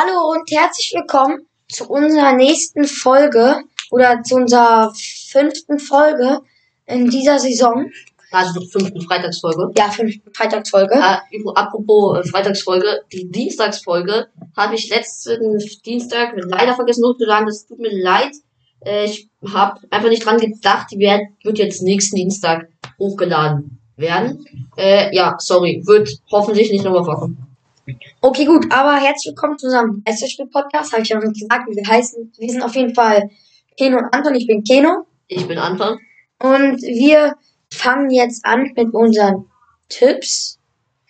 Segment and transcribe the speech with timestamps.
[0.00, 6.38] Hallo und herzlich willkommen zu unserer nächsten Folge oder zu unserer fünften Folge
[6.86, 7.90] in dieser Saison.
[8.30, 9.72] Also fünften Freitagsfolge.
[9.76, 10.94] Ja, fünften Freitagsfolge.
[10.94, 17.46] Äh, apropos äh, Freitagsfolge, die Dienstagsfolge habe ich letzten Dienstag leider vergessen hochzuladen.
[17.46, 18.36] Das tut mir leid.
[18.86, 22.68] Äh, ich habe einfach nicht dran gedacht, die wird, wird jetzt nächsten Dienstag
[23.00, 24.46] hochgeladen werden.
[24.76, 27.47] Äh, ja, sorry, wird hoffentlich nicht nochmal vorkommen.
[28.20, 30.92] Okay, gut, aber herzlich willkommen zu unserem Geisterspiel-Podcast.
[30.92, 32.32] Habe ich ja noch nicht gesagt, wie wir heißen.
[32.38, 33.30] Wir sind auf jeden Fall
[33.78, 34.34] Keno und Anton.
[34.34, 35.06] Ich bin Keno.
[35.26, 35.98] Ich bin Anton.
[36.38, 37.36] Und wir
[37.72, 39.46] fangen jetzt an mit unseren
[39.88, 40.58] Tipps.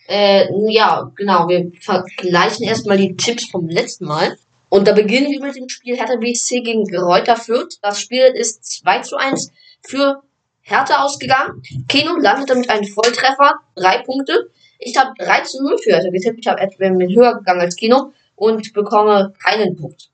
[0.07, 1.47] Äh, ja, genau.
[1.49, 4.37] Wir vergleichen erstmal die Tipps vom letzten Mal.
[4.69, 7.79] Und da beginnen wir mit dem Spiel Hertha BSC gegen Reuter Fürth.
[7.81, 9.51] Das Spiel ist 2 zu 1
[9.81, 10.21] für
[10.61, 11.61] Hertha ausgegangen.
[11.87, 14.49] Keno landet damit einen Volltreffer, drei Punkte.
[14.79, 16.39] Ich habe 3 zu 0 für Hertha getippt.
[16.39, 20.09] Ich habe etwa höher gegangen als Kino und bekomme keinen Punkt.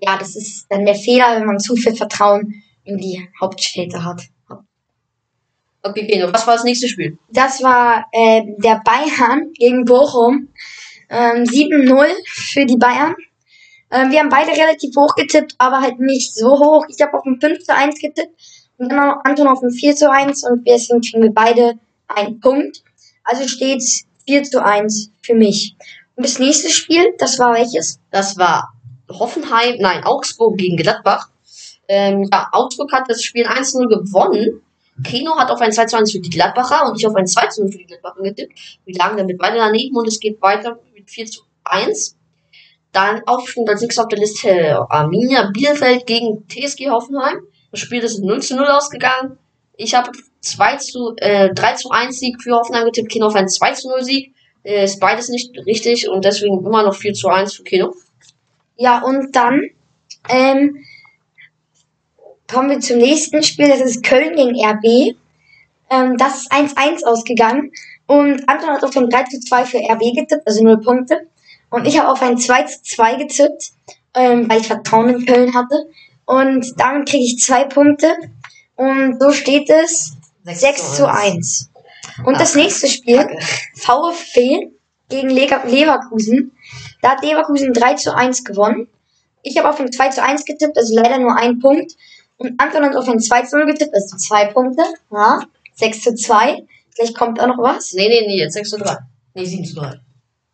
[0.00, 4.22] Ja, das ist dann der Fehler, wenn man zu viel Vertrauen in die Hauptstädte hat.
[5.84, 7.18] Okay, Kino, was war das nächste Spiel?
[7.30, 10.48] Das war äh, der Bayern gegen Bochum.
[11.10, 13.14] Ähm, 7-0 für die Bayern.
[13.90, 16.86] Ähm, wir haben beide relativ hoch getippt, aber halt nicht so hoch.
[16.88, 18.32] Ich habe auf ein 5 zu 1 getippt
[18.78, 21.74] und dann Anton auf ein 4 zu 1 und deswegen kriegen wir beide
[22.16, 22.82] einen Punkt.
[23.24, 25.76] Also steht's 4 zu 1 für mich.
[26.14, 28.00] Und das nächste Spiel, das war welches?
[28.10, 28.72] Das war
[29.08, 31.28] Hoffenheim, nein, Augsburg gegen Gladbach.
[31.88, 34.62] Ähm, ja, Augsburg hat das Spiel 1-0 gewonnen.
[35.04, 37.46] Kino hat auf ein 2 zu 1 für die Gladbacher und ich auf ein 2
[37.48, 38.78] zu 0 für die Gladbacher getippt.
[38.84, 42.16] Wir lagen damit beide daneben und es geht weiter mit 4 zu 1.
[42.92, 47.40] Dann Aufstieg als nächstes auf der Liste Arminia Bielefeld gegen TSG Hoffenheim.
[47.70, 49.38] Das Spiel ist 0 zu 0 ausgegangen.
[49.76, 50.10] Ich habe
[50.42, 53.88] 2 zu, äh, 3 zu 1 Sieg für Hoffenheim getippt, Kino auf einen 2 zu
[53.88, 54.34] 0 Sieg.
[54.64, 57.94] Äh, ist beides nicht richtig und deswegen immer noch 4 zu 1 für Kino.
[58.76, 59.62] Ja, und dann
[60.28, 60.84] ähm,
[62.52, 63.68] kommen wir zum nächsten Spiel.
[63.68, 65.16] Das ist Köln gegen RB.
[65.90, 67.72] Ähm, das ist 1-1 ausgegangen.
[68.06, 71.28] Und Anton hat auf ein 3 zu 2 für RB getippt, also 0 Punkte.
[71.70, 73.72] Und ich habe auf ein 2 zu 2 getippt,
[74.14, 75.88] ähm, weil ich Vertrauen in Köln hatte.
[76.24, 78.14] Und damit kriege ich 2 Punkte.
[78.76, 81.70] Und so steht es 6, 6 zu 1.
[82.24, 83.38] Und Ach, das nächste Spiel, Kacke.
[83.76, 84.70] VfB
[85.08, 86.52] gegen Leverkusen.
[87.00, 88.88] Da hat Leverkusen 3 zu 1 gewonnen.
[89.42, 91.92] Ich habe auf ein 2 zu 1 getippt, also leider nur ein Punkt.
[92.38, 94.82] Und Anton hat auf ein 2 zu 0 getippt, also 2 Punkte.
[95.12, 95.40] Ja,
[95.74, 96.64] 6 zu 2.
[96.94, 97.92] Vielleicht kommt da noch was.
[97.92, 98.98] Nee, nee, nee, jetzt 6 zu 3.
[99.34, 100.00] Nee, 7 zu 3.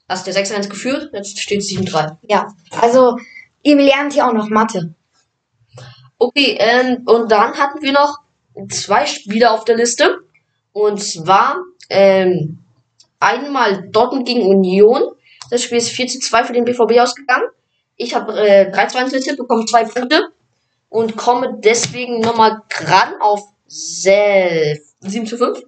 [0.09, 2.19] Hast du 6 zu 1 geführt, jetzt steht 7 zu 3.
[2.22, 3.19] Ja, also
[3.62, 4.94] ihr lernt hier auch noch Mathe.
[6.19, 8.19] Okay, ähm, und dann hatten wir noch
[8.69, 10.19] zwei Spiele auf der Liste.
[10.73, 11.57] Und zwar
[11.91, 12.59] ähm,
[13.21, 15.03] einmal Dortmund gegen Union.
[15.51, 17.49] Das Spiel ist 4 zu 2 für den BVB ausgegangen.
[17.97, 20.29] Ich habe äh, 3 zu 1 getippt, bekomme zwei Punkte
[20.89, 25.63] und komme deswegen nochmal ran auf 7 zu 5.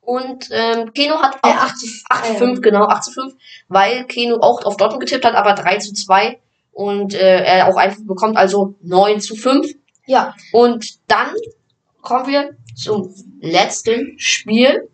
[0.00, 3.34] Und ähm, Keno hat auch äh, 8 zu 8 zu 5, genau, 8 zu 5,
[3.68, 6.40] weil Keno auch auf Dortmund getippt hat, aber 3 zu 2
[6.72, 9.74] und äh, er auch einfach bekommt, also 9 zu 5.
[10.06, 10.34] Ja.
[10.52, 11.34] Und dann
[12.08, 14.88] kommen wir zum letzten Spiel.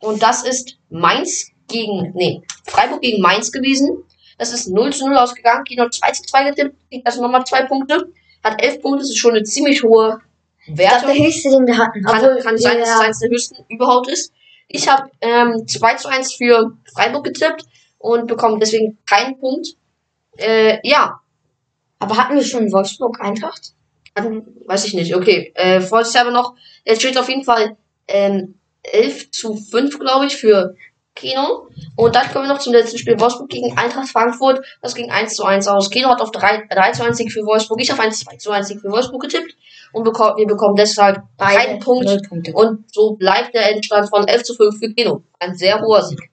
[0.00, 4.04] Und das ist Mainz gegen, nee, Freiburg gegen Mainz gewesen.
[4.36, 5.64] Das ist 0 zu 0 ausgegangen.
[5.64, 8.12] Kino 2 zu 2 getippt, kriegt also nochmal 2 Punkte.
[8.44, 10.20] Hat 11 Punkte, das ist schon eine ziemlich hohe
[10.68, 11.06] Werte.
[11.06, 12.02] Das der höchste, den wir hatten.
[12.02, 14.32] Kann, Obwohl, kann sein, dass es eines der höchsten überhaupt ist.
[14.68, 17.64] Ich habe ähm, 2 zu 1 für Freiburg getippt
[17.96, 19.68] und bekomme deswegen keinen Punkt.
[20.36, 21.18] Äh, ja,
[21.98, 23.72] aber hatten wir schon Wolfsburg Eintracht?
[24.14, 25.14] Weiß ich nicht.
[25.14, 25.52] Okay.
[25.54, 26.54] Äh, vorsichtshalber noch.
[26.84, 27.76] Es steht auf jeden Fall
[28.06, 30.74] ähm, 11 zu 5, glaube ich, für
[31.14, 31.68] Kino.
[31.96, 33.18] Und dann kommen wir noch zum letzten Spiel.
[33.18, 34.64] Wolfsburg gegen Eintracht Frankfurt.
[34.82, 35.90] Das ging 1 zu 1 aus.
[35.90, 37.80] Kino hat auf 3, 3 zu 1 Sieg für Wolfsburg.
[37.80, 39.54] Ich auf 1 2 zu 1 Sieg für Wolfsburg getippt.
[39.92, 42.08] Und bekommen, wir bekommen deshalb keinen Punkt.
[42.54, 45.22] Und so bleibt der Endstand von 11 zu 5 für Kino.
[45.38, 46.30] Ein sehr hoher Sieg.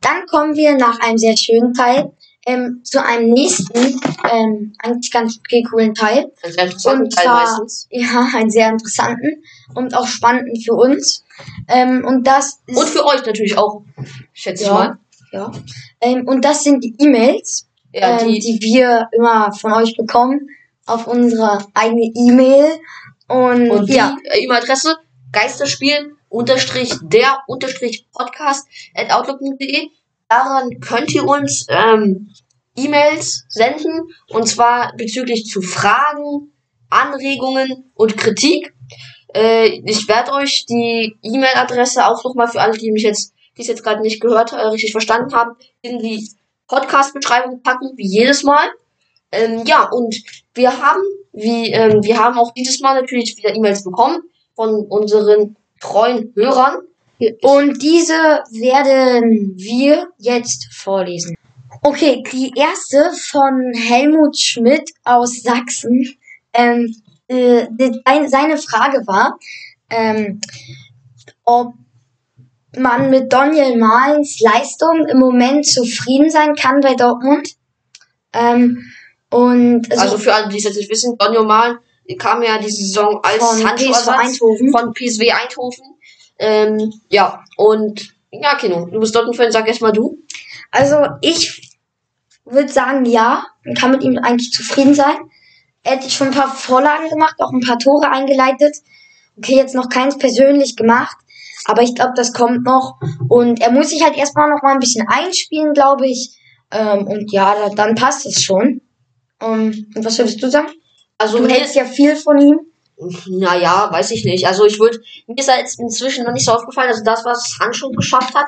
[0.00, 2.12] Dann kommen wir nach einem sehr schönen Teil
[2.48, 4.00] ähm, zu einem nächsten,
[4.32, 6.32] ähm, eigentlich ganz okay, coolen Teil.
[6.42, 7.88] Ein sehr interessanten und Teil zwar, meistens.
[7.90, 9.42] Ja, einen sehr interessanten
[9.74, 11.24] und auch spannenden für uns.
[11.68, 13.82] Ähm, und das ist, Und für euch natürlich auch,
[14.32, 14.98] schätze ja, ich mal.
[15.30, 15.52] Ja.
[16.00, 20.48] Ähm, und das sind die E-Mails, ja, ähm, die, die wir immer von euch bekommen
[20.86, 22.80] auf unsere eigene E-Mail.
[23.28, 24.16] Und, und ja.
[24.34, 24.96] die E-Mail-Adresse
[25.32, 29.90] Geisterspiel unterstrich der unterstrich podcast at outlook.de
[30.28, 32.30] Daran könnt ihr uns ähm,
[32.76, 36.52] E-Mails senden und zwar bezüglich zu Fragen,
[36.90, 38.74] Anregungen und Kritik.
[39.34, 43.68] Äh, ich werde euch die E-Mail-Adresse auch nochmal für alle, die mich jetzt, die es
[43.68, 46.30] jetzt gerade nicht gehört, äh, richtig verstanden haben, in die
[46.68, 48.68] Podcast-Beschreibung packen, wie jedes Mal.
[49.32, 50.16] Ähm, ja, und
[50.54, 51.02] wir haben,
[51.32, 54.22] wie, ähm, wir haben auch dieses Mal natürlich wieder E-Mails bekommen
[54.54, 56.82] von unseren treuen Hörern.
[57.42, 61.36] Und diese werden wir jetzt vorlesen.
[61.82, 66.16] Okay, die erste von Helmut Schmidt aus Sachsen.
[66.52, 66.94] Ähm,
[67.28, 67.66] äh,
[68.28, 69.38] seine Frage war,
[69.90, 70.40] ähm,
[71.44, 71.74] ob
[72.76, 77.54] man mit Daniel Malens Leistung im Moment zufrieden sein kann bei Dortmund.
[78.32, 78.84] Ähm,
[79.30, 81.78] und Also, für alle, die es jetzt nicht wissen, Donjo Malen
[82.18, 84.72] kam ja diese Saison als Von PSV Eindhoven.
[84.72, 85.84] von PSW Eindhoven.
[86.38, 90.18] Ähm, ja, und ja, Kino, du bist Dortmund-Fan, sag erst mal du.
[90.70, 91.76] Also ich
[92.44, 95.16] würde sagen, ja, man kann mit ihm eigentlich zufrieden sein.
[95.82, 98.76] Er hat schon ein paar Vorlagen gemacht, auch ein paar Tore eingeleitet.
[99.36, 101.16] Okay, jetzt noch keins persönlich gemacht,
[101.64, 102.98] aber ich glaube, das kommt noch.
[103.28, 106.36] Und er muss sich halt erstmal noch mal ein bisschen einspielen, glaube ich.
[106.70, 108.82] Ähm, und ja, da, dann passt es schon.
[109.40, 110.68] Ähm, und was würdest du sagen?
[111.16, 112.60] Also, Du hältst ja viel von ihm.
[113.28, 114.46] Naja, weiß ich nicht.
[114.46, 117.58] Also, ich würde, mir ist er jetzt inzwischen noch nicht so aufgefallen, also das, was
[117.60, 118.46] Handschuh geschafft hat,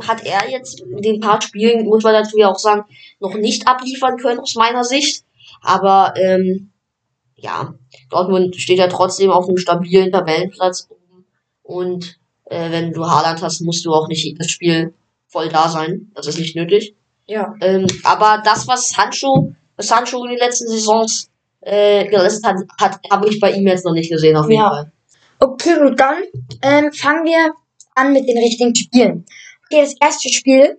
[0.00, 2.84] hat er jetzt in den paar Spielen, muss man dazu ja auch sagen,
[3.20, 5.24] noch nicht abliefern können aus meiner Sicht.
[5.60, 6.70] Aber, ähm,
[7.36, 7.74] ja,
[8.10, 11.24] Dortmund steht ja trotzdem auf einem stabilen Tabellenplatz oben.
[11.62, 14.94] Und äh, wenn du Haaland hast, musst du auch nicht jedes Spiel
[15.26, 16.10] voll da sein.
[16.14, 16.94] Das ist nicht nötig.
[17.26, 17.54] Ja.
[17.60, 23.00] Ähm, aber das, was Handschuh, was Handschuh in den letzten Saisons äh, geleistet hat, hat
[23.10, 24.68] habe ich bei ihm jetzt noch nicht gesehen, auf jeden Ja.
[24.70, 24.92] Fall.
[25.40, 26.16] Okay, und dann
[26.62, 27.52] ähm, fangen wir
[27.94, 29.24] an mit den richtigen Spielen.
[29.66, 30.78] Okay, das erste Spiel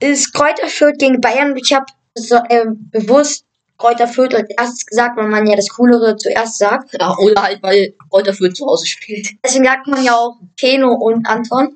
[0.00, 1.56] ist Kräuter Fürth gegen Bayern.
[1.56, 3.46] Ich habe so, ähm, bewusst
[3.78, 6.94] Kräuter Fürth als erstes gesagt, weil man ja das Coolere zuerst sagt.
[6.98, 9.28] Ja, oder halt, weil Reuter Fürth zu Hause spielt.
[9.44, 11.74] Deswegen sagt man ja auch Keno und Anton.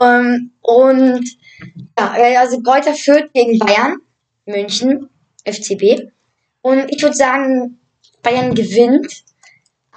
[0.00, 1.24] Ähm, und
[1.98, 3.98] ja, äh, also Kräuter Fürth gegen Bayern,
[4.46, 5.08] München,
[5.44, 6.10] FCB.
[6.62, 7.78] Und ich würde sagen,
[8.22, 9.24] Bayern gewinnt.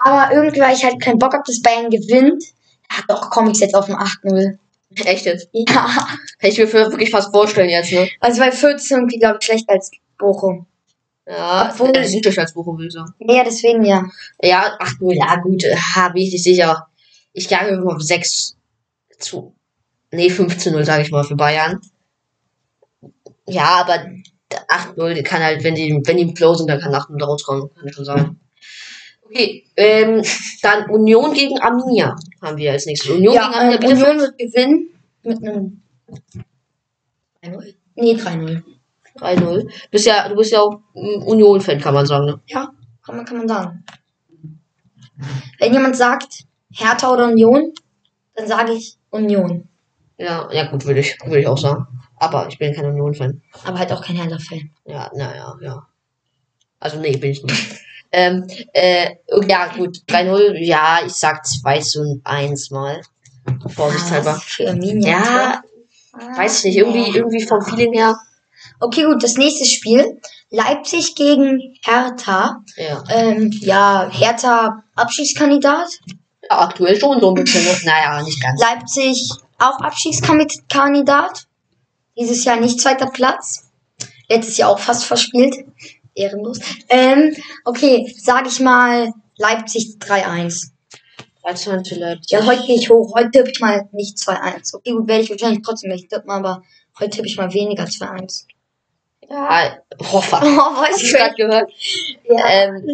[0.03, 2.43] Aber irgendwie, weil ich halt keinen Bock habe, dass Bayern gewinnt.
[2.91, 4.57] Ja, doch, komme ich jetzt auf ein 8-0.
[5.05, 5.49] Echt jetzt?
[5.53, 8.09] Ja, Kann ich mir für wirklich fast vorstellen jetzt, ne?
[8.19, 10.65] also weil Fürth ist irgendwie, glaube ich, schlechter als Bochum.
[11.25, 13.13] Ja, Obwohl- äh, sieht als Bochum, würde ich sagen.
[13.19, 14.03] Ja, deswegen ja.
[14.41, 15.75] Ja, ach nur, ja, gut, äh,
[16.13, 16.87] bin ich nicht sicher.
[17.31, 18.57] Ich gehe mal auf 6
[19.17, 19.55] zu,
[20.11, 21.79] nee, 15-0, sage ich mal, für Bayern.
[23.47, 24.05] Ja, aber
[24.51, 27.93] 8-0, die kann halt, wenn die, wenn die sind, dann kann 8-0 da rauskommen, kann
[27.93, 28.39] schon sein.
[29.23, 30.21] Okay, ähm,
[30.61, 33.11] dann Union gegen Arminia haben wir als nächstes.
[33.11, 34.07] Union gegen ja Arminia äh, Bielefeld.
[34.07, 34.89] Union wird gewinnen
[35.23, 35.81] mit einem
[37.43, 37.73] 3-0.
[37.95, 38.63] Nee, 3-0.
[39.17, 39.71] 3-0.
[39.89, 42.41] Bist ja, du bist ja auch Union-Fan, kann man sagen, ne?
[42.47, 42.71] Ja,
[43.05, 43.83] kann man, kann man sagen.
[45.59, 47.73] Wenn jemand sagt Hertha oder Union,
[48.35, 49.67] dann sage ich Union.
[50.17, 51.87] Ja, ja gut, würde ich, würde ich auch sagen.
[52.21, 53.41] Aber ich bin kein Union-Fan.
[53.65, 54.69] Aber halt auch kein Hertha-Fan.
[54.85, 55.87] Ja, naja, ja.
[56.79, 57.75] Also nee, bin ich nicht.
[58.11, 59.15] ähm, äh,
[59.47, 63.01] ja, gut, 3-0, ja, ich sag 2 zu 1 mal.
[63.73, 64.35] Vorsichtshalber.
[64.35, 65.09] Ah, für Arminia.
[65.09, 65.61] Ja,
[66.13, 67.17] Ah, weiß ich nicht, irgendwie, nee.
[67.17, 68.15] irgendwie vom Feeling her.
[68.81, 70.19] Okay, gut, das nächste Spiel.
[70.51, 72.63] Leipzig gegen Hertha.
[72.75, 73.01] Ja.
[73.09, 75.87] Ähm, ja, Hertha Abschiedskandidat.
[76.49, 77.71] ja, aktuell schon so ein bisschen, ne?
[77.85, 78.61] Naja, nicht ganz.
[78.61, 81.47] Leipzig auch Abschiedskandidat.
[82.17, 83.71] Dieses Jahr nicht zweiter Platz.
[84.29, 85.55] Letztes Jahr auch fast verspielt.
[86.13, 86.59] Ehrenlos.
[86.89, 90.71] Ähm, okay, sage ich mal Leipzig 3-1.
[91.43, 92.31] 3 zu 1 für Leipzig.
[92.31, 93.13] Ja, heute gehe ich hoch.
[93.15, 94.75] Heute tippe ich mal nicht 2-1.
[94.75, 96.63] Okay, gut, werde ich wahrscheinlich trotzdem nicht tippen, aber
[96.99, 98.45] heute tippe ich mal weniger 2-1.
[99.29, 100.41] Ja, oh, fuck.
[100.43, 101.71] Oh, weiß ich gerade gehört?
[102.29, 102.47] Ja.
[102.47, 102.85] Ähm,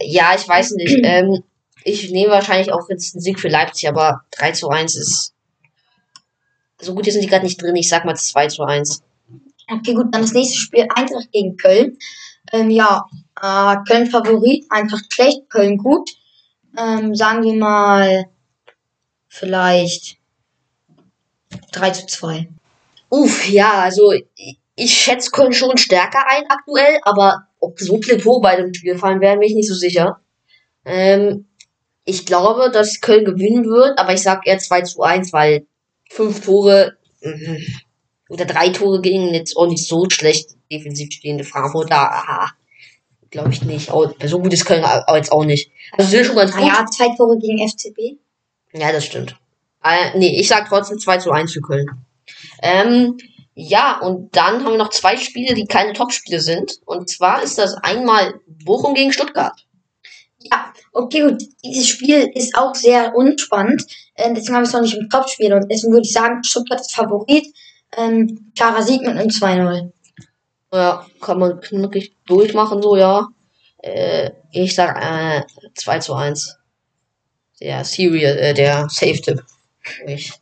[0.00, 1.00] ja, ich weiß nicht.
[1.02, 1.42] Ähm,
[1.84, 5.34] ich nehme wahrscheinlich auch jetzt einen Sieg für Leipzig, aber 3 zu 1 ist.
[6.80, 7.76] So gut, hier sind die gerade nicht drin.
[7.76, 9.02] Ich sag mal 2 zu 1.
[9.70, 11.98] Okay, gut, dann das nächste Spiel Eintracht gegen Köln.
[12.52, 13.04] Ähm, ja,
[13.40, 16.10] äh, Köln Favorit, Eintracht schlecht, Köln gut.
[16.76, 18.26] Ähm, sagen wir mal
[19.28, 20.16] vielleicht
[21.72, 22.48] 3 zu 2.
[23.10, 24.12] Uff, ja, also
[24.74, 28.98] ich, schätze Köln schon stärker ein aktuell, aber ob so viele Tore bei dem Spiel
[28.98, 30.20] fallen werden, bin ich nicht so sicher.
[30.84, 31.46] Ähm,
[32.04, 35.66] ich glaube, dass Köln gewinnen wird, aber ich sag eher 2 zu 1, weil
[36.10, 37.58] fünf Tore mhm,
[38.28, 41.96] oder drei Tore gegen jetzt auch nicht so schlecht defensiv stehende Frankfurter.
[42.12, 42.50] Aha,
[43.30, 43.90] glaube ich nicht.
[44.24, 45.70] So gut ist Köln au- jetzt auch nicht.
[45.92, 46.60] Also sind schon ganz gut.
[46.60, 48.18] Naja, zwei Tore gegen FCB.
[48.72, 49.36] Ja, das stimmt.
[49.82, 51.86] Äh, nee, ich sag trotzdem 2 zu 1 für Köln.
[52.62, 53.16] Ähm,
[53.54, 56.78] ja, und dann haben wir noch zwei Spiele, die keine Topspiele sind.
[56.84, 59.66] Und zwar ist das einmal Bochum gegen Stuttgart.
[60.38, 61.42] Ja, okay, gut.
[61.64, 63.82] Dieses Spiel ist auch sehr unspannend.
[64.14, 65.52] Äh, deswegen haben wir es noch nicht im Topspiel.
[65.52, 67.46] Und deswegen würde ich sagen, Stuttgart ist Favorit.
[67.96, 69.92] Ähm, klarer Sieg mit einem 2-0.
[70.72, 73.26] Ja, kann man knackig durchmachen, so, ja.
[73.78, 75.42] Äh, ich sag äh,
[75.74, 76.56] 2 zu 1.
[77.60, 79.42] Der Serial, äh, der Safe-Tipp.
[80.06, 80.32] Ich-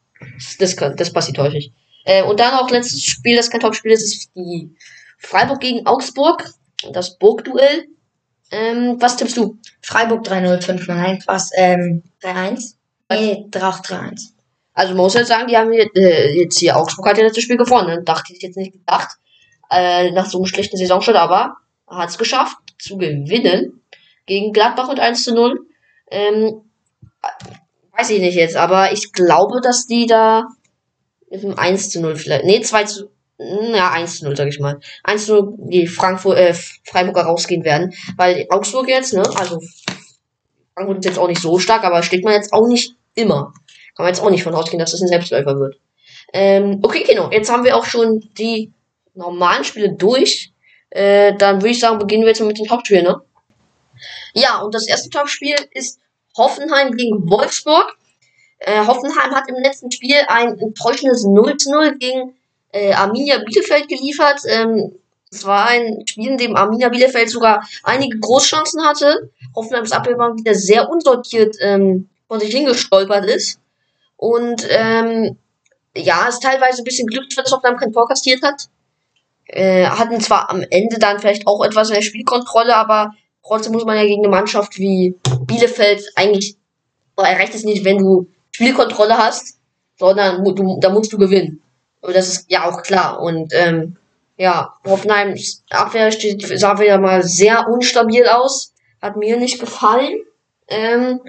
[0.58, 1.72] Das, das passiert häufig.
[2.04, 4.74] Äh, und dann auch letztes Spiel, das kein Top-Spiel ist, ist die
[5.18, 6.44] Freiburg gegen Augsburg.
[6.92, 7.86] Das Burgduell.
[8.50, 9.58] Ähm, was tippst du?
[9.82, 12.74] Freiburg 3-0, 5-0, was, ähm, 3-1?
[13.10, 14.32] Nee, 3-1.
[14.72, 17.44] Also man muss jetzt sagen, die haben jetzt, äh, jetzt hier Augsburg hat ja letztes
[17.44, 17.88] Spiel gewonnen.
[17.88, 18.02] Ne?
[18.04, 19.16] Dachte ich jetzt nicht gedacht.
[19.70, 21.56] Äh, nach so einem schlechten Saisonstart, aber
[21.88, 23.82] hat es geschafft zu gewinnen
[24.26, 25.66] gegen Gladbach mit 1 zu 0.
[26.10, 26.62] Ähm,
[27.96, 30.46] weiß ich nicht jetzt, aber ich glaube, dass die da
[31.30, 32.44] mit einem 1 zu 0 vielleicht.
[32.44, 33.10] Nee, 2 zu.
[33.38, 34.80] Ja, 1 zu 0, sag ich mal.
[35.04, 36.54] 1 zu 0 die Frankfurt, äh,
[36.84, 37.94] Freiburger rausgehen werden.
[38.16, 39.60] Weil Augsburg jetzt, ne, also
[40.74, 43.52] Frankfurt ist jetzt auch nicht so stark, aber steht man jetzt auch nicht immer.
[43.96, 45.78] Kann man jetzt auch nicht von ausgehen, dass das ein Selbstläufer wird.
[46.32, 48.72] Ähm, okay, Kino, jetzt haben wir auch schon die
[49.14, 50.52] normalen Spiele durch.
[50.90, 53.20] Äh, dann würde ich sagen, beginnen wir jetzt mal mit dem Hauptspiel, ne?
[54.34, 56.00] Ja, und das erste Topspiel ist
[56.36, 57.96] Hoffenheim gegen Wolfsburg.
[58.58, 62.37] Äh, Hoffenheim hat im letzten Spiel ein enttäuschendes 0 zu 0 gegen
[62.78, 64.40] äh, Arminia Bielefeld geliefert.
[64.46, 64.92] Ähm,
[65.30, 69.30] es war ein Spiel, in dem Arminia Bielefeld sogar einige Großchancen hatte.
[69.54, 73.60] Hoffenheims Abwehrbank wieder sehr unsortiert ähm, von sich hingestolpert ist.
[74.16, 75.36] Und ähm,
[75.96, 78.68] ja, es teilweise ein bisschen Glück, dass Hoffenheim kein Tor kastiert hat.
[79.46, 83.14] Äh, hatten zwar am Ende dann vielleicht auch etwas in der Spielkontrolle, aber
[83.46, 85.14] trotzdem muss man ja gegen eine Mannschaft wie
[85.46, 86.56] Bielefeld eigentlich,
[87.16, 89.58] erreicht es nicht, wenn du Spielkontrolle hast,
[89.98, 91.62] sondern du, da musst du gewinnen.
[92.00, 93.20] Und das ist ja auch klar.
[93.20, 93.96] Und ähm,
[94.36, 98.72] ja, Hoffenheims Abwehr steht, sah wieder mal sehr unstabil aus.
[99.02, 100.22] Hat mir nicht gefallen.
[100.68, 101.20] Ähm,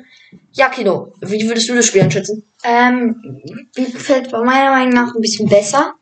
[0.51, 2.43] ja, Kino, wie würdest du das Spiel einschätzen?
[2.63, 3.41] Ähm,
[3.73, 5.93] Bielefeld war meiner Meinung nach ein bisschen besser.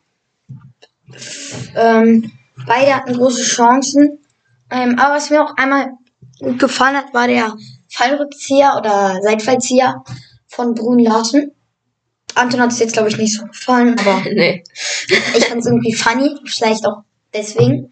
[1.76, 2.32] Ähm,
[2.66, 4.18] beide hatten große Chancen.
[4.70, 5.92] Ähm, aber was mir auch einmal
[6.40, 7.56] gut gefallen hat, war der
[7.88, 10.04] Fallrückzieher oder Seitfallzieher
[10.46, 11.52] von Brun Larsen.
[12.38, 14.64] Anton hat es jetzt, glaube ich, nicht so gefallen, aber nee.
[15.08, 17.02] ich fand es irgendwie funny, vielleicht auch
[17.34, 17.90] deswegen.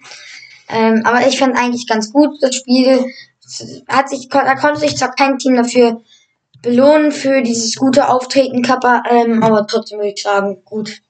[0.68, 3.04] Ähm, aber ich fand eigentlich ganz gut das Spiel.
[3.88, 6.02] Hat sich, da konnte sich zwar kein Team dafür
[6.62, 11.00] belohnen für dieses gute Auftreten, Kappa, ähm, aber trotzdem würde ich sagen, gut.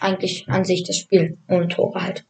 [0.00, 2.24] Eigentlich an sich das Spiel ohne Tore halt.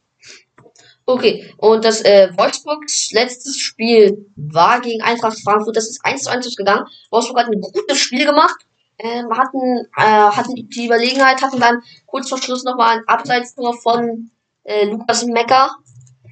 [1.05, 5.75] Okay, und das äh, Wolfsburgs letztes Spiel war gegen Eintracht Frankfurt.
[5.75, 6.85] Das ist 1 zu 1 ausgegangen.
[7.09, 8.65] Wolfsburg hat ein gutes Spiel gemacht.
[8.99, 14.29] Ähm, hatten, äh, hatten die Überlegenheit, hatten dann kurz vor Schluss nochmal ein Abseitstor von
[14.63, 15.75] äh, Lukas Mecker.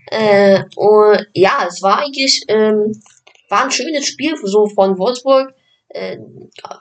[0.08, 3.02] Äh, und ja, es war eigentlich ähm,
[3.50, 5.54] war ein schönes Spiel so von Wolfsburg.
[5.90, 6.18] Äh,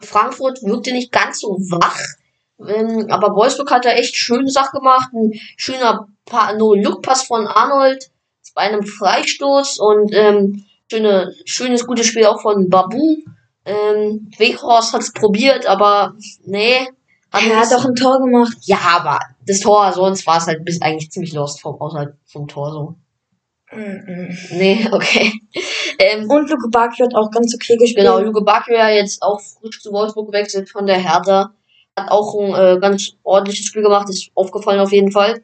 [0.03, 1.99] Frankfurt wirkte nicht ganz so wach.
[2.61, 5.11] Ähm, aber Wolfsburg hat da echt schöne Sachen gemacht.
[5.13, 8.11] Ein schöner Pa- No-Look-Pass von Arnold
[8.55, 13.17] bei einem Freistoß und ähm, schöne, schönes, gutes Spiel auch von Babu.
[13.71, 16.89] Ähm, Weghorst hat es probiert, aber nee.
[17.33, 18.57] Er hat auch ein Tor gemacht.
[18.63, 22.49] ja, aber das Tor, sonst war es halt bis eigentlich ziemlich lost vom, außerhalb vom
[22.49, 22.95] Tor so.
[23.73, 24.37] Mhm.
[24.51, 25.33] Nee, okay.
[25.99, 28.05] Ähm, Und Luke Bakio hat auch ganz okay gespielt.
[28.05, 31.53] Genau, Luke Bakio ja jetzt auch frisch zu Wolfsburg gewechselt von der Hertha.
[31.97, 35.43] Hat auch ein äh, ganz ordentliches Spiel gemacht, ist aufgefallen auf jeden Fall.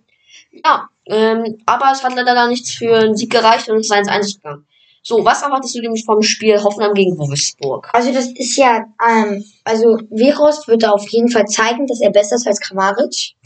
[0.64, 3.92] Ja, ähm, aber es hat leider da nichts für einen Sieg gereicht und es ist
[3.92, 4.66] 1-1 gegangen.
[5.08, 7.88] So, was erwartest du nämlich vom Spiel Hoffenheim gegen Wolfsburg?
[7.92, 12.10] Also das ist ja, ähm, also Verost wird da auf jeden Fall zeigen, dass er
[12.10, 13.36] besser ist als Kramaric.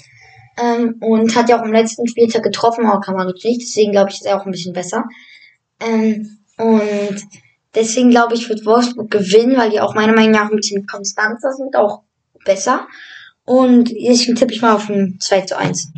[0.57, 3.61] Ähm, und hat ja auch im letzten Spieltag getroffen, aber Kramaric nicht.
[3.61, 5.05] Deswegen glaube ich, ist er auch ein bisschen besser.
[5.81, 7.27] Ähm, und
[7.75, 11.53] deswegen glaube ich, wird Wolfsburg gewinnen, weil die auch meiner Meinung nach ein bisschen konstanter
[11.53, 12.05] sind, auch
[12.47, 12.87] besser.
[13.45, 15.89] Und deswegen tippe ich mal auf ein 2 zu 1.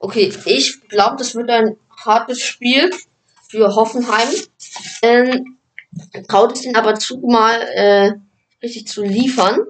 [0.00, 2.90] Okay, ich glaube, das wird ein hartes Spiel
[3.52, 4.28] für Hoffenheim.
[5.02, 5.58] Ähm,
[6.26, 8.12] traut es ihnen aber zu, mal äh,
[8.62, 9.60] richtig zu liefern.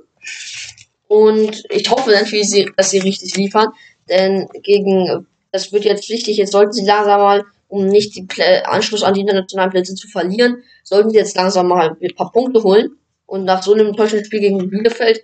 [1.09, 3.69] Und ich hoffe natürlich, dass sie richtig liefern.
[4.09, 9.03] Denn gegen, das wird jetzt wichtig, jetzt sollten sie langsam mal, um nicht Plä Anschluss
[9.03, 12.97] an die internationalen Plätze zu verlieren, sollten sie jetzt langsam mal ein paar Punkte holen.
[13.27, 15.23] Und nach so einem enttäuschenden Spiel gegen Bielefeld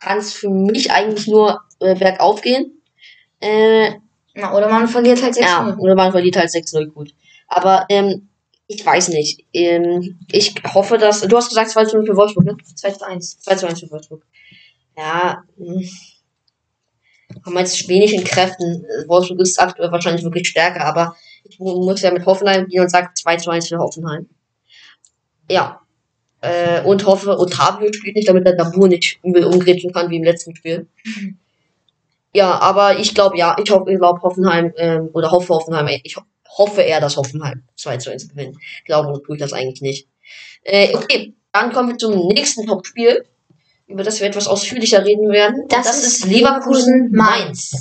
[0.00, 2.82] kann es für mich eigentlich nur äh, bergauf gehen.
[3.40, 3.92] Äh,
[4.34, 5.76] Na, oder man verliert halt 6 ja, ja.
[5.76, 7.14] oder man verliert halt 6-0 gut.
[7.54, 8.28] Aber ähm,
[8.66, 9.44] ich weiß nicht.
[9.52, 11.20] Ähm, ich hoffe, dass.
[11.20, 12.56] Du hast gesagt 2 0 für Wolfsburg, ne?
[12.74, 13.40] 2 zu 1.
[13.40, 14.24] 2 zu 1 für Wolfsburg.
[14.96, 15.88] Ja, hm.
[17.44, 18.84] haben wir jetzt wenig in Kräften.
[19.06, 22.90] Wolfsburg ist aktuell wahrscheinlich wirklich stärker, aber ich mu- muss ja mit Hoffenheim gehen und
[22.90, 24.28] sage 2 zu 1 für Hoffenheim.
[25.50, 25.80] Ja.
[26.40, 30.24] Äh, und hoffe, Otavio spielt nicht, damit der Dabur nicht übel umgrätschen kann wie im
[30.24, 30.88] letzten Spiel.
[32.34, 36.16] Ja, aber ich glaube, ja, ich hoffe, ich glaube Hoffenheim, ähm, oder hoffe Hoffenheim, ich
[36.58, 38.56] hoffe eher, dass Hoffenheim 2 zu 1 gewinnt.
[38.84, 40.08] Glaube tue ich das eigentlich nicht.
[40.62, 43.24] Äh, okay, dann kommen wir zum nächsten Topspiel,
[43.86, 45.66] über das wir etwas ausführlicher reden werden.
[45.68, 47.72] Das, das ist Leverkusen-Mainz.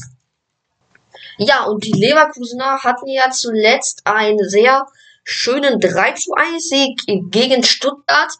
[1.37, 4.85] Ja, und die Leverkusener hatten ja zuletzt einen sehr
[5.23, 7.01] schönen 3 zu 1 Sieg
[7.31, 8.31] gegen Stuttgart.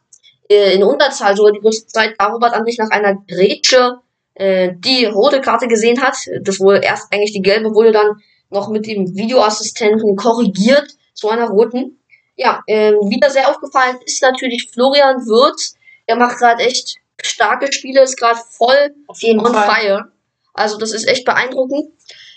[0.49, 2.15] Äh, in Unterzahl sogar die größte Zeit.
[2.17, 3.99] Darüber an sich nach einer Grätsche
[4.33, 6.15] äh, die rote Karte gesehen hat.
[6.41, 8.21] Das wurde erst eigentlich die gelbe, wurde dann
[8.51, 11.99] noch mit dem Videoassistenten korrigiert zu einer roten.
[12.35, 15.75] Ja, ähm, wieder sehr aufgefallen ist natürlich Florian Wirtz.
[16.07, 19.69] Der macht gerade echt starke Spiele, ist gerade voll Auf jeden on Fall.
[19.69, 20.11] fire.
[20.53, 21.91] Also das ist echt beeindruckend.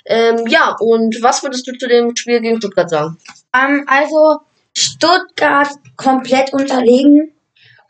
[0.07, 3.17] Ähm, ja, und was würdest du zu dem Spiel gegen Stuttgart sagen?
[3.55, 4.41] Ähm, also
[4.77, 7.33] Stuttgart komplett unterlegen,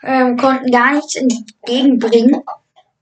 [0.02, 2.42] ähm, konnten gar nichts entgegenbringen.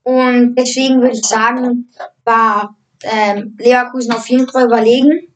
[0.05, 1.91] Und deswegen würde ich sagen,
[2.25, 5.28] war ähm, Leverkusen auf jeden Fall überlegen.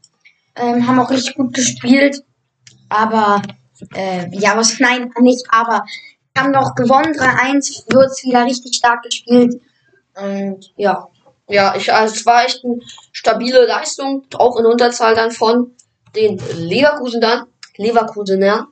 [0.55, 2.23] Ähm, haben auch richtig gut gespielt.
[2.89, 3.41] Aber,
[3.95, 5.83] äh, ja, was, nein, nicht, aber
[6.37, 9.59] haben noch gewonnen, 3-1, wird's wieder richtig stark gespielt.
[10.15, 11.07] Und ja,
[11.49, 12.79] Ja, ich, also es war echt eine
[13.11, 15.71] stabile Leistung, auch in Unterzahl dann von
[16.15, 17.45] den Leverkusen dann.
[17.77, 18.67] Leverkusener.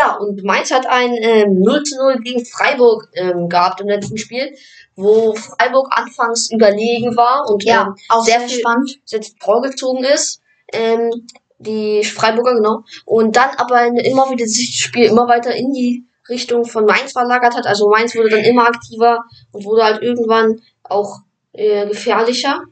[0.00, 4.18] Ja, und Mainz hat ein ähm, 0 zu 0 gegen Freiburg ähm, gehabt im letzten
[4.18, 4.54] Spiel,
[4.94, 8.98] wo Freiburg anfangs überlegen war und ja, ähm, auch sehr sehr spannend.
[9.06, 10.40] jetzt vorgezogen ist.
[10.72, 11.10] Ähm,
[11.58, 12.82] die Freiburger, genau.
[13.04, 17.12] Und dann aber immer wieder sich das Spiel immer weiter in die Richtung von Mainz
[17.12, 17.66] verlagert hat.
[17.66, 21.20] Also Mainz wurde dann immer aktiver und wurde halt irgendwann auch
[21.52, 22.62] äh, gefährlicher.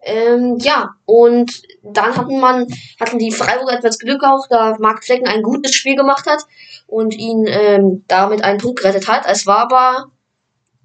[0.00, 2.66] Ähm, ja, und dann hatten man,
[3.00, 6.42] hatten die Freiburger etwas Glück auch, da Marc Flecken ein gutes Spiel gemacht hat
[6.86, 9.24] und ihn ähm, damit einen Punkt gerettet hat.
[9.26, 10.10] Es war aber,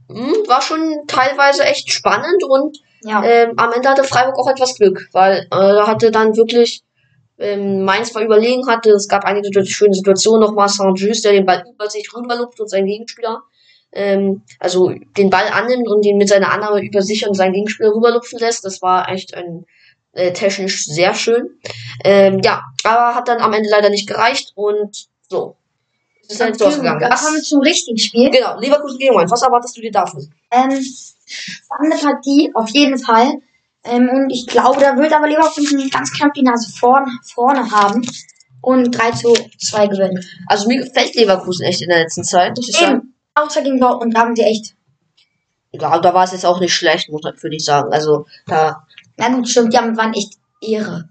[0.10, 4.76] mh, war schon teilweise echt spannend und Ja, ähm, am Ende hatte Freiburg auch etwas
[4.76, 6.84] Glück, weil äh, da hatte dann wirklich
[7.40, 8.92] ähm, Mainz war überlegen hatte.
[8.92, 10.70] Es gab einige situ- schöne Situationen nochmal.
[10.70, 13.42] Saint-Just, der den Ball über sich rüberlupt und sein Gegenspieler,
[13.92, 17.90] ähm, also den Ball annimmt und ihn mit seiner Annahme über sich und seinen Gegenspieler
[17.94, 18.64] rüberlupfen lässt.
[18.64, 19.66] Das war echt ein
[20.14, 21.60] äh, technisch sehr schön.
[22.04, 25.58] Ähm, ja, aber hat dann am Ende leider nicht gereicht und so.
[26.22, 27.00] Es ist halt so ausgegangen.
[27.02, 28.30] Dann kommen wir zum richtigen Spiel.
[28.30, 29.32] genau, Leverkusen gegen Mainz.
[29.32, 30.30] Was erwartest du dir davon?
[30.52, 30.84] Ähm,
[31.26, 33.34] spannende Partie, auf jeden Fall.
[33.84, 38.08] Ähm, und ich glaube, da wird aber Leverkusen ganz knapp die Nase vorne, vorne haben
[38.62, 40.26] und 3 zu 2 gewinnen.
[40.48, 42.94] Also mir gefällt Leverkusen echt in der letzten Zeit, ich sagen.
[42.94, 44.76] Eben, außer gegen Dortmund, da haben sie echt.
[45.72, 47.92] Ja, da war es jetzt auch nicht schlecht, muss würde ich sagen.
[47.92, 48.86] Also, da,
[49.18, 51.10] Na gut, stimmt, haben, waren echt Ehre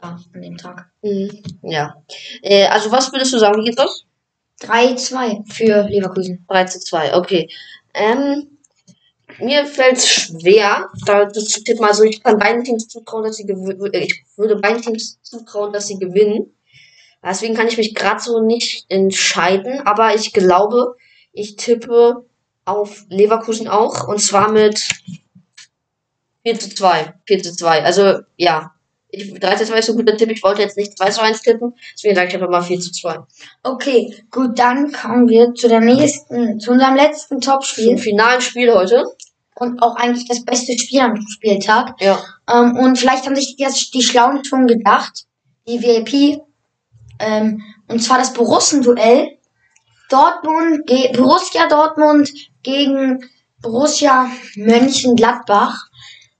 [0.00, 0.90] da an dem Tag.
[1.02, 1.28] mh,
[1.62, 2.02] ja.
[2.42, 3.60] Äh, also, was würdest du sagen?
[3.60, 4.04] Wie geht's aus?
[4.62, 6.44] 3-2 für Leverkusen.
[6.48, 7.48] 3 zu 2, okay.
[7.94, 8.58] Ähm,
[9.38, 11.84] mir fällt es schwer, da das zu tippen.
[11.84, 13.90] Also, ich kann beiden Teams zutrauen, dass sie gewinnen.
[13.92, 16.54] Ich würde beiden Teams zutrauen, dass sie gewinnen.
[17.22, 19.80] Deswegen kann ich mich gerade so nicht entscheiden.
[19.86, 20.96] Aber ich glaube,
[21.32, 22.24] ich tippe
[22.64, 24.08] auf Leverkusen auch.
[24.08, 24.88] Und zwar mit
[26.42, 27.14] 4 zu 2.
[27.26, 27.84] 4 zu 2.
[27.84, 28.72] Also, ja.
[29.12, 30.30] Ich, 3 zu 2 ist so ein guter Tipp.
[30.30, 31.74] Ich wollte jetzt nicht 2 zu 1 tippen.
[31.94, 33.18] Deswegen sage ich einfach mal 4 zu 2.
[33.64, 39.04] Okay, gut, dann kommen wir zu der nächsten, zu unserem letzten Topspiel finalen Spiel heute.
[39.56, 41.94] und auch eigentlich das beste Spiel am Spieltag.
[42.00, 42.18] Ja.
[42.50, 45.26] Ähm, und vielleicht haben sich jetzt die Schlauen schon gedacht,
[45.68, 46.40] die VIP,
[47.18, 49.36] ähm, und zwar das Borussen-Duell.
[50.08, 52.30] Dortmund, Borussia Dortmund
[52.62, 53.24] gegen
[53.62, 55.89] Borussia Mönchengladbach.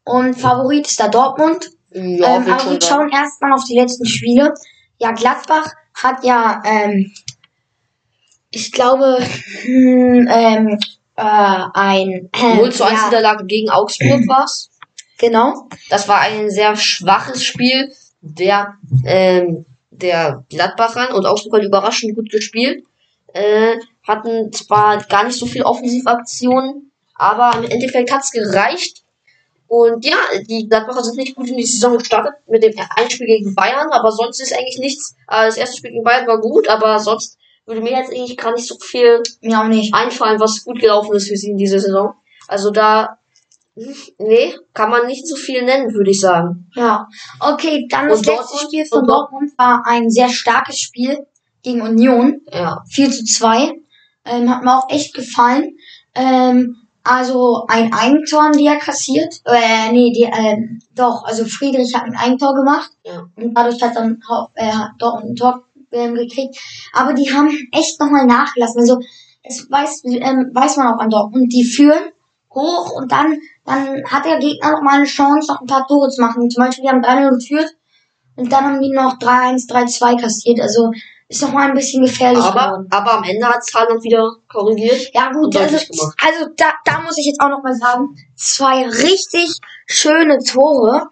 [0.05, 1.71] Und Favorit ist da Dortmund.
[1.93, 4.55] Ja, ähm, aber wir schauen erstmal auf die letzten Spiele.
[4.99, 7.13] Ja, Gladbach hat ja, ähm,
[8.51, 9.19] ich glaube,
[9.63, 10.79] hm, ähm,
[11.17, 14.71] äh, ein äh, 0 zu 1 ja, Niederlage gegen Augsburg war's.
[15.19, 15.69] genau.
[15.89, 22.31] Das war ein sehr schwaches Spiel der, ähm, der Gladbachern und Augsburg hat überraschend gut
[22.31, 22.85] gespielt.
[23.33, 29.05] Äh, hatten zwar gar nicht so viel Offensivaktionen, aber im Endeffekt hat's gereicht.
[29.73, 30.17] Und ja,
[30.49, 34.11] die Gladbacher sind nicht gut in die Saison gestartet mit dem Einspiel gegen Bayern, aber
[34.11, 35.15] sonst ist eigentlich nichts.
[35.29, 38.53] Äh, das erste Spiel gegen Bayern war gut, aber sonst würde mir jetzt eigentlich gar
[38.53, 39.95] nicht so viel Mir auch nicht.
[39.95, 42.15] einfallen, was gut gelaufen ist für sie in dieser Saison.
[42.49, 43.19] Also da,
[44.19, 46.69] nee, kann man nicht so viel nennen, würde ich sagen.
[46.75, 47.07] Ja.
[47.39, 48.63] Okay, dann das Und letzte Dortmund?
[48.63, 51.27] Spiel von Und Dort- Dortmund war ein sehr starkes Spiel
[51.63, 52.41] gegen Union.
[52.53, 53.73] Ja, 4 zu 2.
[54.25, 55.77] Ähm, hat mir auch echt gefallen.
[56.17, 59.41] Ähm, also ein Eigentor die ja kassiert.
[59.45, 62.91] Äh, nee, die, ähm, doch, also Friedrich hat ein Eigentor gemacht.
[63.05, 63.29] Ja.
[63.37, 64.23] Und dadurch hat dann
[64.55, 66.59] äh, Dortmund ein Tor ähm, gekriegt.
[66.93, 68.81] Aber die haben echt nochmal nachgelassen.
[68.81, 69.01] Also
[69.43, 71.53] das weiß, ähm, weiß man auch an Dortmund.
[71.53, 72.13] Die führen
[72.53, 76.11] hoch und dann, dann hat der Gegner noch mal eine Chance, noch ein paar Tore
[76.11, 76.51] zu machen.
[76.51, 77.77] Zum Beispiel, die haben 3-0 geführt
[78.37, 80.61] und dann haben die noch 3-1, 3-2 kassiert.
[80.61, 80.91] Also
[81.31, 82.87] ist noch mal ein bisschen gefährlich Aber, geworden.
[82.91, 85.15] aber am Ende hat Haaland wieder korrigiert.
[85.15, 89.49] Ja gut, also, also da, da muss ich jetzt auch noch mal sagen, zwei richtig
[89.87, 91.07] schöne Tore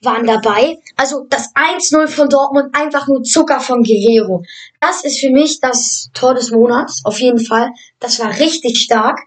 [0.00, 0.78] waren dabei.
[0.96, 4.42] Also das 1-0 von Dortmund, einfach nur Zucker von Guerrero.
[4.80, 7.70] Das ist für mich das Tor des Monats, auf jeden Fall.
[8.00, 9.20] Das war richtig stark.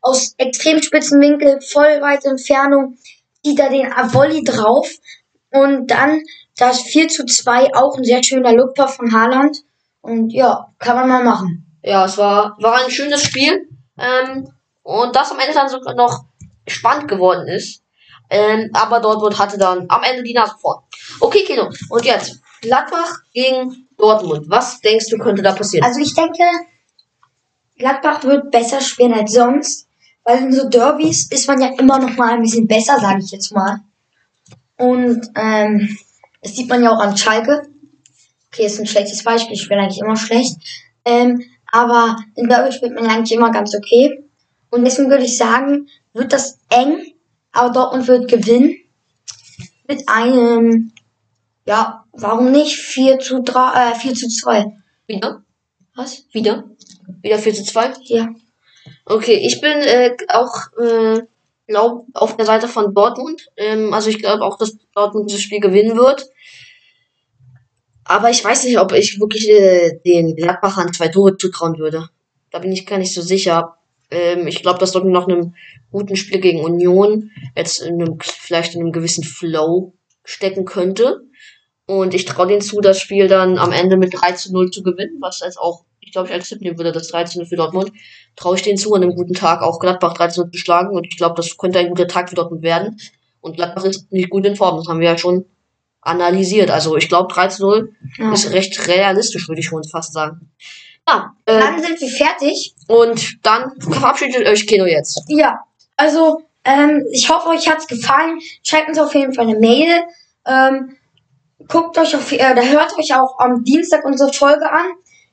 [0.00, 2.96] Aus extrem spitzen Winkel, voll weite Entfernung,
[3.44, 4.88] zieht er den Volley drauf.
[5.50, 6.22] Und dann
[6.56, 9.58] das 4 zu 2, auch ein sehr schöner Lupfer von Haaland.
[10.02, 11.66] Und ja, kann man mal machen.
[11.82, 13.68] Ja, es war, war ein schönes Spiel.
[13.98, 14.48] Ähm,
[14.82, 16.24] und das am Ende dann sogar noch
[16.66, 17.82] spannend geworden ist.
[18.30, 20.82] Ähm, aber Dortmund hatte dann am Ende die Nase vorn.
[21.20, 21.70] Okay, Kino.
[21.90, 24.48] Und jetzt Gladbach gegen Dortmund.
[24.48, 25.84] Was denkst du, könnte da passieren?
[25.84, 26.42] Also ich denke,
[27.78, 29.86] Gladbach wird besser spielen als sonst,
[30.24, 33.30] weil in so Derbys ist man ja immer noch mal ein bisschen besser, sage ich
[33.32, 33.80] jetzt mal.
[34.76, 35.96] Und ähm,
[36.40, 37.68] das sieht man ja auch an Schalke.
[38.52, 40.58] Okay, ist ein schlechtes Beispiel, ich spiele eigentlich immer schlecht.
[41.06, 44.22] Ähm, aber in Derby spielt man ja eigentlich immer ganz okay.
[44.70, 47.14] Und deswegen würde ich sagen, wird das eng,
[47.50, 48.76] aber Dortmund wird gewinnen.
[49.88, 50.92] Mit einem,
[51.66, 52.76] ja, warum nicht?
[52.76, 54.66] 4 zu 3, äh, 4 zu 2.
[55.06, 55.42] Wieder?
[55.94, 56.24] Was?
[56.32, 56.64] Wieder?
[57.22, 57.92] Wieder 4 zu 2?
[58.04, 58.28] Ja.
[59.06, 61.22] Okay, ich bin äh, auch, äh,
[61.66, 63.48] glaub, auf der Seite von Dortmund.
[63.56, 66.26] Ähm, also ich glaube auch, dass Dortmund dieses Spiel gewinnen wird.
[68.04, 72.08] Aber ich weiß nicht, ob ich wirklich äh, den Gladbachern zwei Tore zutrauen würde.
[72.50, 73.76] Da bin ich gar nicht so sicher.
[74.10, 75.54] Ähm, ich glaube, dass Dortmund nach einem
[75.90, 81.22] guten Spiel gegen Union jetzt in einem, vielleicht in einem gewissen Flow stecken könnte.
[81.86, 84.82] Und ich traue denen zu, das Spiel dann am Ende mit 3 zu 0 zu
[84.82, 87.46] gewinnen, was als auch, ich glaube, ich als Tipp nehmen würde, das 3 zu 0
[87.46, 87.92] für Dortmund.
[88.36, 90.96] Traue ich denen zu, an einem guten Tag auch Gladbach 3 zu 0 zu schlagen.
[90.96, 92.98] Und ich glaube, das könnte ein guter Tag für Dortmund werden.
[93.40, 95.46] Und Gladbach ist nicht gut in Form, das haben wir ja schon
[96.02, 96.70] analysiert.
[96.70, 98.32] Also ich glaube, 3 zu 0 Ja.
[98.32, 100.50] ist recht realistisch, würde ich schon fast sagen.
[101.08, 102.74] Ja, äh, Dann sind wir fertig.
[102.88, 105.22] und dann verabschiedet euch Kino jetzt.
[105.28, 105.60] Ja,
[105.96, 108.38] also ähm, ich hoffe, euch hat's gefallen.
[108.62, 110.02] Schreibt uns auf jeden Fall eine Mail.
[110.46, 110.96] Ähm,
[111.68, 114.86] guckt euch auf, äh, da hört euch auch am Dienstag unsere Folge an.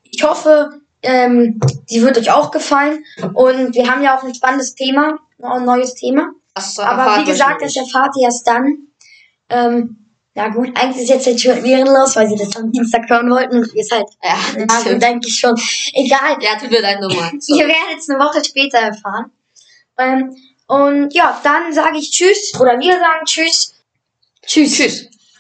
[0.04, 0.70] Ich hoffe,
[1.04, 3.04] ähm, die wird euch auch gefallen.
[3.34, 6.30] Und wir haben ja auch ein spannendes Thema, ein neues Thema.
[6.56, 8.88] Das Aber wie gesagt, das erfahrt ihr erst dann.
[9.50, 13.30] Ähm, ja gut, eigentlich ist jetzt der Tür ehrenlos, weil sie das am Dienstag hören
[13.30, 15.56] wollten und ihr seid, Ja, ja, gut, denke ich schon.
[15.94, 17.32] Egal, ja, tut mir leid nochmal.
[17.40, 17.56] So.
[17.60, 19.32] Ihr werdet es eine Woche später erfahren.
[19.98, 20.36] Ähm,
[20.68, 23.74] und ja, dann sage ich Tschüss oder wir sagen Tschüss.
[24.46, 24.76] Tschüss.
[24.76, 25.10] Tschüss.